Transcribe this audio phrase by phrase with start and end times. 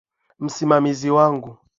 [0.39, 1.57] Msimamizi wangu.